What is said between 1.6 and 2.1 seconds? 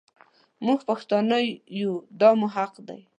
يو